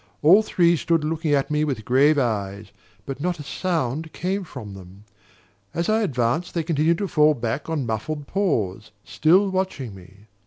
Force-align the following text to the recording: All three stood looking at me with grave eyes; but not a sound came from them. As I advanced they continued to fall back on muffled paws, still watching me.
All 0.23 0.41
three 0.41 0.75
stood 0.77 1.03
looking 1.03 1.35
at 1.35 1.51
me 1.51 1.63
with 1.63 1.85
grave 1.85 2.17
eyes; 2.17 2.71
but 3.05 3.21
not 3.21 3.37
a 3.37 3.43
sound 3.43 4.11
came 4.13 4.43
from 4.43 4.73
them. 4.73 5.03
As 5.75 5.89
I 5.89 6.01
advanced 6.01 6.55
they 6.55 6.63
continued 6.63 6.97
to 6.97 7.07
fall 7.07 7.35
back 7.35 7.69
on 7.69 7.85
muffled 7.85 8.25
paws, 8.25 8.89
still 9.03 9.51
watching 9.51 9.93
me. 9.93 10.25